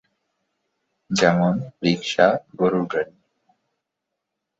[1.09, 1.53] যেমন,
[1.83, 2.27] রিকশা,
[2.55, 3.13] গরুর গাড়ি।